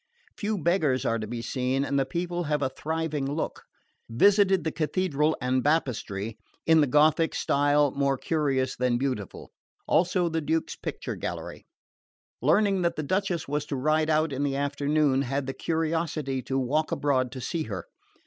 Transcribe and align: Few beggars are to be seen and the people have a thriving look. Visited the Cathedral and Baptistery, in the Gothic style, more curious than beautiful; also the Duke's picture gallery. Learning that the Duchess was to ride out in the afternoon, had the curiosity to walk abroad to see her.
Few 0.35 0.57
beggars 0.57 1.05
are 1.05 1.19
to 1.19 1.27
be 1.27 1.43
seen 1.43 1.85
and 1.85 1.99
the 1.99 2.07
people 2.07 2.45
have 2.45 2.63
a 2.63 2.71
thriving 2.71 3.27
look. 3.31 3.61
Visited 4.09 4.63
the 4.63 4.71
Cathedral 4.71 5.37
and 5.39 5.61
Baptistery, 5.63 6.39
in 6.65 6.81
the 6.81 6.87
Gothic 6.87 7.35
style, 7.35 7.91
more 7.91 8.17
curious 8.17 8.75
than 8.75 8.97
beautiful; 8.97 9.51
also 9.85 10.27
the 10.27 10.41
Duke's 10.41 10.75
picture 10.75 11.15
gallery. 11.15 11.67
Learning 12.41 12.81
that 12.81 12.95
the 12.95 13.03
Duchess 13.03 13.47
was 13.47 13.63
to 13.67 13.75
ride 13.75 14.09
out 14.09 14.33
in 14.33 14.41
the 14.41 14.55
afternoon, 14.55 15.21
had 15.21 15.45
the 15.45 15.53
curiosity 15.53 16.41
to 16.41 16.57
walk 16.57 16.91
abroad 16.91 17.31
to 17.33 17.39
see 17.39 17.65
her. 17.65 17.85